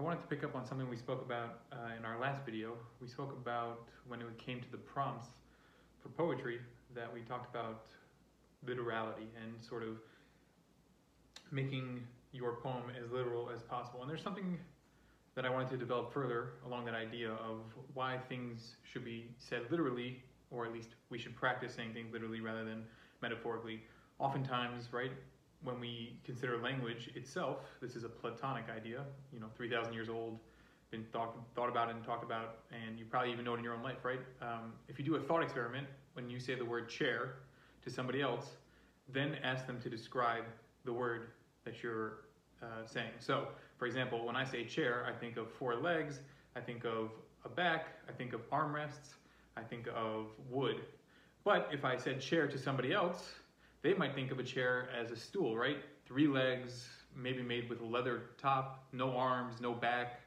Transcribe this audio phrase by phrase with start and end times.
[0.00, 2.72] I wanted to pick up on something we spoke about uh, in our last video.
[3.02, 5.28] We spoke about when it came to the prompts
[6.02, 6.58] for poetry
[6.94, 7.82] that we talked about
[8.66, 9.98] literality and sort of
[11.50, 12.02] making
[12.32, 14.00] your poem as literal as possible.
[14.00, 14.58] And there's something
[15.34, 17.58] that I wanted to develop further along that idea of
[17.92, 22.40] why things should be said literally, or at least we should practice saying things literally
[22.40, 22.84] rather than
[23.20, 23.82] metaphorically.
[24.18, 25.12] Oftentimes, right,
[25.62, 30.38] when we consider language itself, this is a Platonic idea, you know, 3,000 years old,
[30.90, 33.74] been thought, thought about and talked about, and you probably even know it in your
[33.74, 34.20] own life, right?
[34.42, 37.34] Um, if you do a thought experiment, when you say the word chair
[37.84, 38.46] to somebody else,
[39.12, 40.44] then ask them to describe
[40.84, 41.28] the word
[41.64, 42.24] that you're
[42.62, 43.10] uh, saying.
[43.18, 43.48] So,
[43.78, 46.20] for example, when I say chair, I think of four legs,
[46.56, 47.10] I think of
[47.44, 49.14] a back, I think of armrests,
[49.56, 50.80] I think of wood.
[51.44, 53.30] But if I said chair to somebody else,
[53.82, 55.78] they might think of a chair as a stool, right?
[56.06, 60.20] Three legs, maybe made with a leather top, no arms, no back.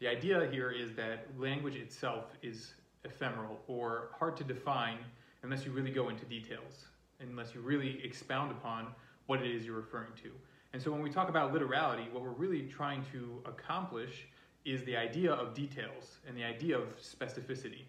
[0.00, 2.74] The idea here is that language itself is
[3.04, 4.98] ephemeral or hard to define
[5.42, 6.86] unless you really go into details,
[7.20, 8.88] unless you really expound upon
[9.26, 10.30] what it is you're referring to.
[10.72, 14.26] And so when we talk about literality, what we're really trying to accomplish
[14.64, 17.82] is the idea of details and the idea of specificity.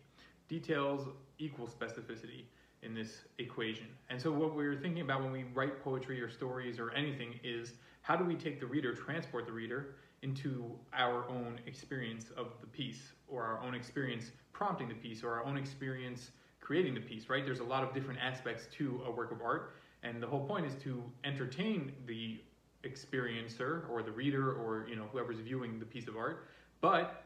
[0.48, 1.08] Details
[1.40, 2.44] equal specificity
[2.84, 3.88] in this equation.
[4.10, 7.74] And so what we're thinking about when we write poetry or stories or anything is
[8.02, 12.68] how do we take the reader, transport the reader into our own experience of the
[12.68, 17.30] piece or our own experience prompting the piece or our own experience creating the piece,
[17.30, 17.46] right?
[17.46, 20.66] There's a lot of different aspects to a work of art and the whole point
[20.66, 22.40] is to entertain the
[22.84, 26.48] experiencer or the reader or you know whoever's viewing the piece of art,
[26.82, 27.26] but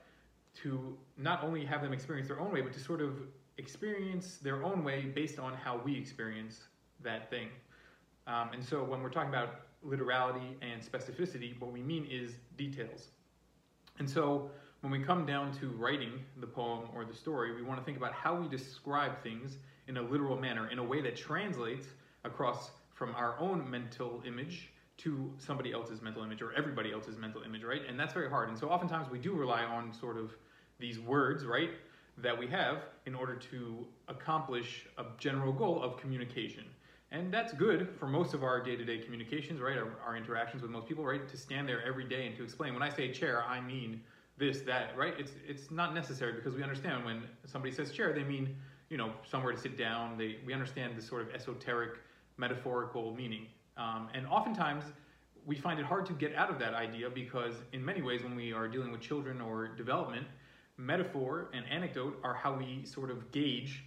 [0.55, 3.21] to not only have them experience their own way, but to sort of
[3.57, 6.61] experience their own way based on how we experience
[7.01, 7.49] that thing.
[8.27, 13.07] Um, and so when we're talking about literality and specificity, what we mean is details.
[13.99, 14.49] And so
[14.81, 17.97] when we come down to writing the poem or the story, we want to think
[17.97, 21.87] about how we describe things in a literal manner, in a way that translates
[22.23, 27.41] across from our own mental image to somebody else's mental image or everybody else's mental
[27.41, 27.81] image, right?
[27.87, 28.49] And that's very hard.
[28.49, 30.31] And so oftentimes we do rely on sort of
[30.79, 31.71] these words, right?
[32.17, 36.65] That we have in order to accomplish a general goal of communication.
[37.11, 39.77] And that's good for most of our day to day communications, right?
[39.77, 41.27] Our, our, interactions with most people, right?
[41.27, 42.73] To stand there every day and to explain.
[42.73, 44.01] When I say chair, I mean
[44.37, 45.13] this, that, right?
[45.19, 48.55] It's, it's not necessary because we understand when somebody says chair, they mean,
[48.89, 50.17] you know, somewhere to sit down.
[50.17, 51.99] They, we understand the sort of esoteric,
[52.37, 53.45] metaphorical meaning.
[53.77, 54.85] Um, and oftentimes,
[55.45, 58.35] we find it hard to get out of that idea because, in many ways, when
[58.35, 60.25] we are dealing with children or development,
[60.77, 63.83] metaphor and anecdote are how we sort of gauge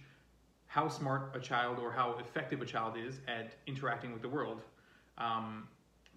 [0.67, 4.61] how smart a child or how effective a child is at interacting with the world.
[5.17, 5.67] Um,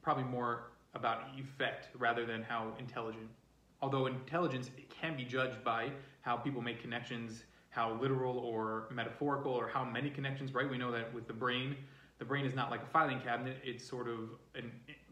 [0.03, 3.29] probably more about effect rather than how intelligent.
[3.81, 9.69] Although intelligence can be judged by how people make connections, how literal or metaphorical, or
[9.69, 10.69] how many connections, right?
[10.69, 11.77] We know that with the brain,
[12.19, 14.19] the brain is not like a filing cabinet, it's sort of
[14.57, 14.63] a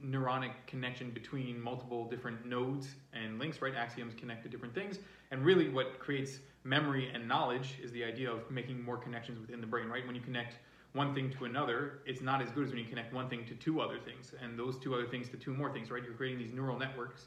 [0.04, 3.74] neuronic connection between multiple different nodes and links, right?
[3.74, 4.98] Axioms connect to different things.
[5.30, 9.60] And really, what creates memory and knowledge is the idea of making more connections within
[9.60, 10.06] the brain, right?
[10.06, 10.56] When you connect
[10.92, 13.54] one thing to another, it's not as good as when you connect one thing to
[13.54, 16.02] two other things, and those two other things to two more things, right?
[16.02, 17.26] You're creating these neural networks,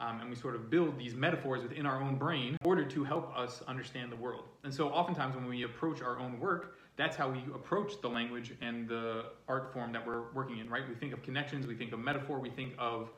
[0.00, 3.04] um, and we sort of build these metaphors within our own brain in order to
[3.04, 4.44] help us understand the world.
[4.64, 8.52] And so, oftentimes, when we approach our own work, that's how we approach the language
[8.60, 10.86] and the art form that we're working in, right?
[10.88, 13.10] We think of connections, we think of metaphor, we think of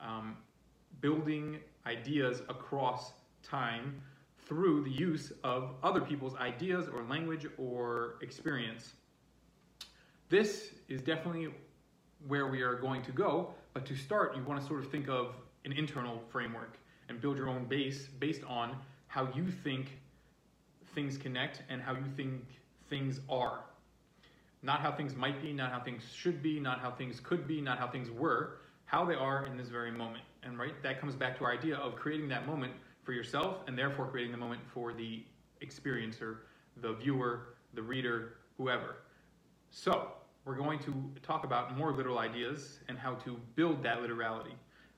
[0.00, 0.36] um,
[1.00, 3.12] building ideas across
[3.42, 4.00] time
[4.46, 8.94] through the use of other people's ideas or language or experience.
[10.30, 11.48] This is definitely
[12.26, 15.08] where we are going to go, but to start, you want to sort of think
[15.08, 15.34] of
[15.64, 16.78] an internal framework
[17.08, 19.98] and build your own base based on how you think
[20.94, 22.42] things connect and how you think
[22.88, 23.60] things are.
[24.62, 27.60] Not how things might be, not how things should be, not how things could be,
[27.60, 30.24] not how things were, how they are in this very moment.
[30.42, 32.72] And right, that comes back to our idea of creating that moment
[33.04, 35.22] for yourself and therefore creating the moment for the
[35.62, 36.38] experiencer,
[36.80, 38.96] the viewer, the reader, whoever.
[39.70, 40.12] So,
[40.44, 44.54] we're going to talk about more literal ideas and how to build that literality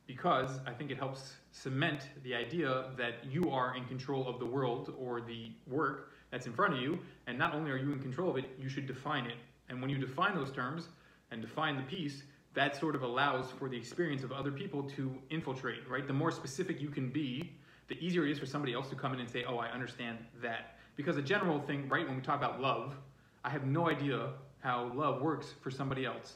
[0.07, 4.47] because I think it helps cement the idea that you are in control of the
[4.47, 6.99] world or the work that's in front of you.
[7.27, 9.37] And not only are you in control of it, you should define it.
[9.69, 10.89] And when you define those terms
[11.31, 12.23] and define the piece,
[12.55, 16.07] that sort of allows for the experience of other people to infiltrate, right?
[16.07, 17.53] The more specific you can be,
[17.89, 20.19] the easier it is for somebody else to come in and say, oh, I understand
[20.43, 20.77] that.
[20.97, 22.95] Because a general thing, right, when we talk about love,
[23.45, 24.31] I have no idea
[24.61, 26.35] how love works for somebody else.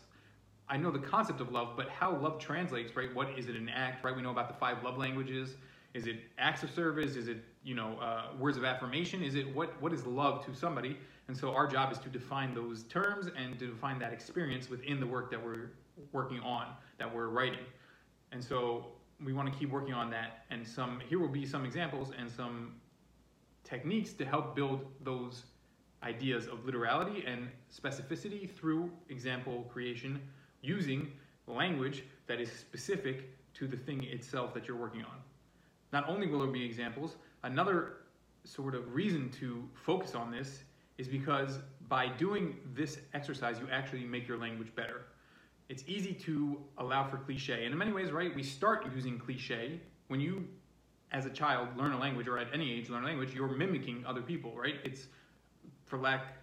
[0.69, 3.14] I know the concept of love, but how love translates, right?
[3.14, 4.16] What is it an act, right?
[4.16, 5.56] We know about the five love languages.
[5.93, 7.16] Is it acts of service?
[7.16, 9.22] Is it you know uh, words of affirmation?
[9.22, 10.96] Is it what what is love to somebody?
[11.28, 15.00] And so our job is to define those terms and to define that experience within
[15.00, 15.70] the work that we're
[16.12, 16.66] working on,
[16.99, 17.64] that we're writing.
[18.32, 18.87] And so
[19.25, 20.44] we want to keep working on that.
[20.50, 22.75] And some here will be some examples and some
[23.62, 25.44] techniques to help build those
[26.02, 30.20] ideas of literality and specificity through example creation
[30.64, 31.12] using
[31.46, 35.19] language that is specific to the thing itself that you're working on.
[35.93, 37.99] Not only will there be examples, another
[38.44, 40.64] sort of reason to focus on this
[40.99, 41.58] is because
[41.88, 45.02] by doing this exercise, you actually make your language better.
[45.69, 47.64] It's easy to allow for cliche.
[47.64, 49.81] And in many ways, right, we start using cliche.
[50.08, 50.46] When you,
[51.12, 54.05] as a child, learn a language, or at any age learn a language, you're mimicking
[54.06, 54.76] other people, right?
[54.84, 55.06] It's,
[55.87, 56.37] for lack,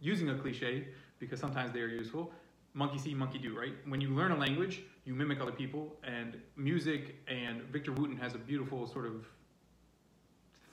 [0.00, 0.88] using a cliche,
[1.18, 2.32] because sometimes they are useful,
[2.76, 3.72] monkey see, monkey do, right?
[3.86, 8.34] When you learn a language, you mimic other people, and music, and Victor Wooten has
[8.34, 9.26] a beautiful sort of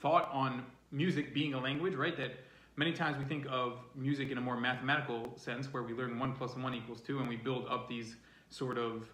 [0.00, 2.14] thought on music being a language, right?
[2.16, 2.32] That
[2.76, 6.34] many times we think of music in a more mathematical sense where we learn one
[6.34, 8.16] plus one equals two and we build up these
[8.50, 9.08] sort of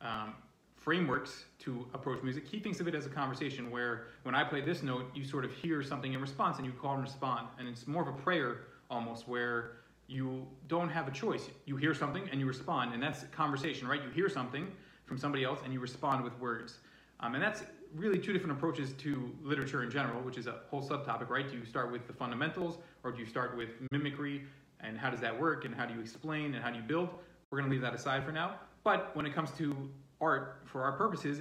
[0.00, 0.34] um,
[0.76, 2.46] frameworks to approach music.
[2.46, 5.44] He thinks of it as a conversation where when I play this note, you sort
[5.44, 7.48] of hear something in response and you call and respond.
[7.58, 9.78] And it's more of a prayer almost where
[10.08, 11.48] you don't have a choice.
[11.64, 12.94] You hear something and you respond.
[12.94, 14.02] And that's conversation, right?
[14.02, 14.68] You hear something
[15.04, 16.78] from somebody else and you respond with words.
[17.20, 17.62] Um, and that's
[17.94, 21.48] really two different approaches to literature in general, which is a whole subtopic, right?
[21.50, 24.42] Do you start with the fundamentals or do you start with mimicry
[24.80, 27.08] and how does that work and how do you explain and how do you build?
[27.50, 28.56] We're going to leave that aside for now.
[28.84, 31.40] But when it comes to art, for our purposes,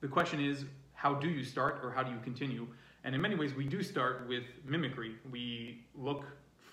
[0.00, 0.64] the question is
[0.94, 2.66] how do you start or how do you continue?
[3.04, 5.14] And in many ways, we do start with mimicry.
[5.30, 6.24] We look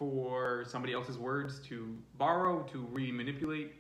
[0.02, 3.74] for somebody else's words to borrow, to re manipulate.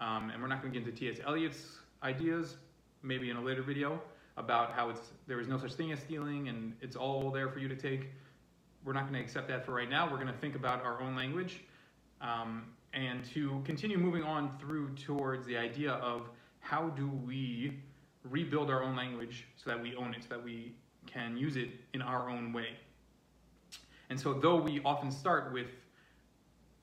[0.00, 1.24] Um, and we're not going to get into T.S.
[1.24, 2.56] Eliot's ideas,
[3.04, 4.02] maybe in a later video
[4.36, 7.60] about how it's there is no such thing as stealing and it's all there for
[7.60, 8.08] you to take.
[8.84, 10.10] We're not going to accept that for right now.
[10.10, 11.60] We're going to think about our own language
[12.20, 16.28] um, and to continue moving on through towards the idea of
[16.58, 17.78] how do we
[18.24, 20.74] rebuild our own language so that we own it, so that we
[21.06, 22.70] can use it in our own way.
[24.10, 25.68] And so, though we often start with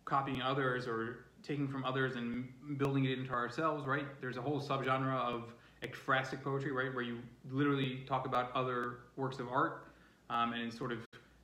[0.05, 4.05] copying others or taking from others and building it into ourselves, right?
[4.21, 7.19] There's a whole subgenre of ekphrastic poetry, right, where you
[7.51, 9.87] literally talk about other works of art,
[10.29, 10.99] um, and sort of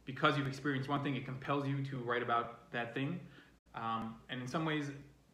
[0.06, 3.19] because you've experienced one thing, it compels you to write about that thing.
[3.75, 4.92] Um, and in some ways,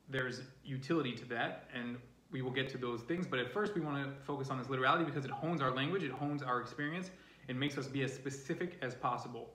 [0.10, 1.98] there's utility to that, and
[2.32, 3.26] we will get to those things.
[3.26, 6.04] But at first, we want to focus on this literality because it hones our language,
[6.04, 7.10] it hones our experience,
[7.48, 9.50] it makes us be as specific as possible.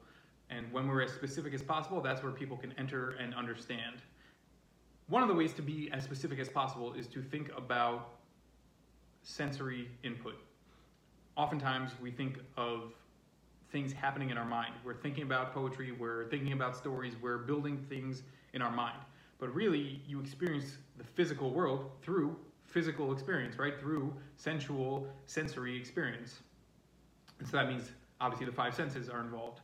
[0.54, 3.96] And when we're as specific as possible, that's where people can enter and understand.
[5.08, 8.10] One of the ways to be as specific as possible is to think about
[9.22, 10.34] sensory input.
[11.36, 12.92] Oftentimes, we think of
[13.70, 14.74] things happening in our mind.
[14.84, 18.22] We're thinking about poetry, we're thinking about stories, we're building things
[18.52, 18.98] in our mind.
[19.38, 23.78] But really, you experience the physical world through physical experience, right?
[23.80, 26.38] Through sensual, sensory experience.
[27.38, 27.90] And so that means
[28.20, 29.60] obviously the five senses are involved.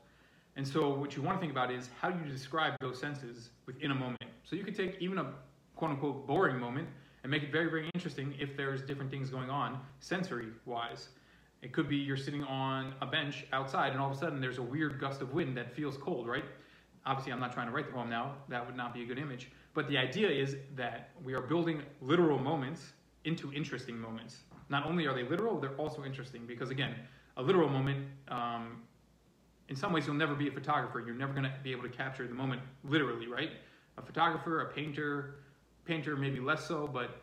[0.58, 3.50] And so what you want to think about is how do you describe those senses
[3.64, 4.24] within a moment?
[4.42, 5.32] So you could take even a
[5.76, 6.88] quote unquote boring moment
[7.22, 11.10] and make it very, very interesting if there's different things going on sensory wise.
[11.62, 14.58] It could be you're sitting on a bench outside and all of a sudden there's
[14.58, 16.44] a weird gust of wind that feels cold, right?
[17.06, 19.18] Obviously, I'm not trying to write the poem now, that would not be a good
[19.18, 19.52] image.
[19.74, 24.38] But the idea is that we are building literal moments into interesting moments.
[24.70, 26.96] Not only are they literal, they're also interesting because, again,
[27.36, 28.82] a literal moment, um,
[29.68, 31.02] in some ways, you'll never be a photographer.
[31.04, 33.50] You're never going to be able to capture the moment literally, right?
[33.98, 35.36] A photographer, a painter,
[35.84, 37.22] painter maybe less so, but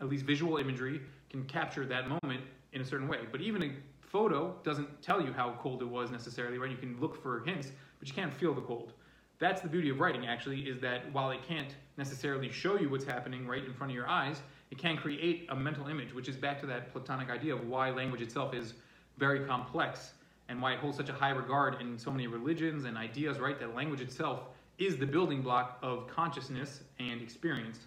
[0.00, 2.42] at least visual imagery can capture that moment
[2.72, 3.20] in a certain way.
[3.30, 3.70] But even a
[4.00, 6.70] photo doesn't tell you how cold it was necessarily, right?
[6.70, 8.92] You can look for hints, but you can't feel the cold.
[9.38, 13.04] That's the beauty of writing, actually, is that while it can't necessarily show you what's
[13.04, 16.36] happening right in front of your eyes, it can create a mental image, which is
[16.36, 18.74] back to that Platonic idea of why language itself is
[19.18, 20.12] very complex
[20.50, 23.58] and why it holds such a high regard in so many religions and ideas, right?
[23.60, 24.40] That language itself
[24.78, 27.86] is the building block of consciousness and experience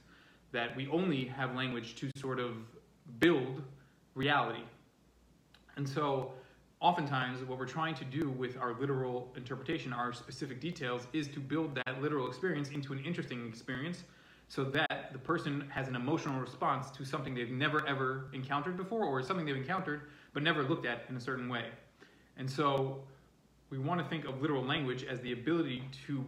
[0.53, 2.55] that we only have language to sort of
[3.19, 3.61] build
[4.15, 4.63] reality.
[5.75, 6.31] And so,
[6.79, 11.39] oftentimes, what we're trying to do with our literal interpretation, our specific details, is to
[11.39, 14.03] build that literal experience into an interesting experience
[14.47, 19.03] so that the person has an emotional response to something they've never ever encountered before
[19.05, 20.01] or something they've encountered
[20.33, 21.65] but never looked at in a certain way.
[22.37, 23.03] And so,
[23.69, 26.23] we want to think of literal language as the ability to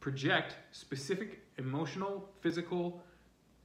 [0.00, 3.02] project specific emotional, physical,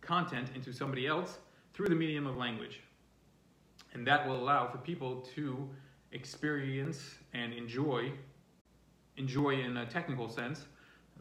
[0.02, 1.40] content into somebody else
[1.74, 2.82] through the medium of language.
[3.94, 5.68] And that will allow for people to
[6.12, 8.12] experience and enjoy,
[9.18, 10.66] enjoy in a technical sense,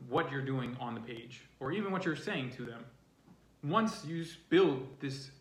[0.09, 2.85] what you're doing on the page or even what you're saying to them.
[3.65, 5.33] Once you build this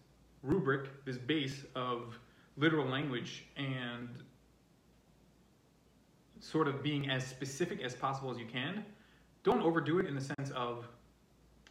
[0.41, 2.17] rubric, this base of
[2.57, 4.09] literal language and
[6.39, 8.85] sort of being as specific as possible as you can,
[9.43, 10.87] don't overdo it in the sense of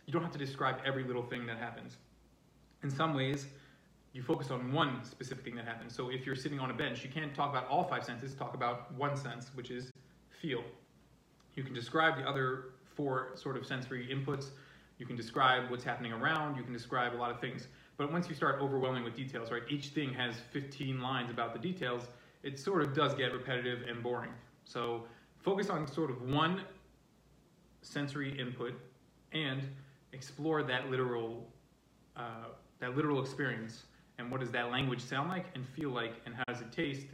[0.06, 1.96] you don't have to describe every little thing that happens.
[2.82, 3.46] In some ways,
[4.12, 5.94] you focus on one specific thing that happens.
[5.94, 8.54] So if you're sitting on a bench, you can't talk about all five senses, talk
[8.54, 9.90] about one sense, which is
[10.40, 10.62] feel.
[11.54, 14.46] You can describe the other four sort of sensory inputs.
[14.98, 16.56] You can describe what's happening around.
[16.56, 17.66] You can describe a lot of things.
[17.98, 21.58] But once you start overwhelming with details, right, each thing has 15 lines about the
[21.58, 22.08] details,
[22.42, 24.30] it sort of does get repetitive and boring.
[24.66, 25.04] So
[25.38, 26.62] focus on sort of one
[27.82, 28.74] sensory input
[29.32, 29.62] and
[30.12, 31.46] explore that literal,
[32.16, 32.48] uh,
[32.80, 33.84] that literal experience
[34.18, 37.06] and what does that language sound like and feel like and how does it taste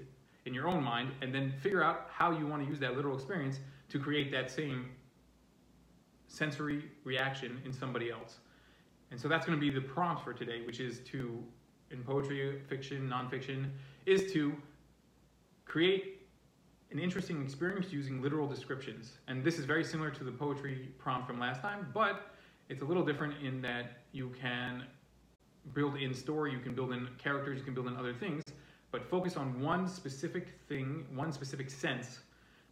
[0.47, 3.15] in your own mind and then figure out how you want to use that literal
[3.15, 4.87] experience to create that same
[6.27, 8.39] sensory reaction in somebody else.
[9.11, 11.43] And so that's going to be the prompt for today, which is to,
[11.91, 13.69] in poetry, fiction, nonfiction,
[14.07, 14.55] is to
[15.67, 16.22] create
[16.93, 19.13] an interesting experience using literal descriptions.
[19.27, 22.35] And this is very similar to the poetry prompt from last time, but
[22.69, 24.85] it's a little different in that you can
[25.75, 28.43] build in story, you can build in characters, you can build in other things,
[28.91, 32.21] but focus on one specific thing, one specific sense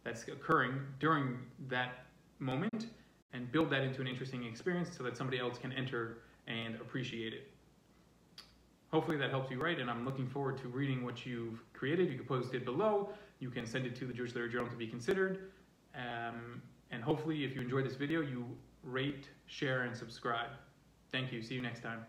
[0.03, 2.05] that's occurring during that
[2.39, 2.87] moment
[3.33, 7.33] and build that into an interesting experience so that somebody else can enter and appreciate
[7.33, 7.51] it.
[8.91, 12.11] Hopefully that helps you write, and I'm looking forward to reading what you've created.
[12.11, 13.09] You can post it below.
[13.41, 15.51] You can send it to the Jewish Literary Journal to be considered.
[15.95, 18.45] Um, and hopefully, if you enjoyed this video, you
[18.83, 20.51] rate, share, and subscribe.
[21.11, 21.41] Thank you.
[21.41, 22.05] See you next time.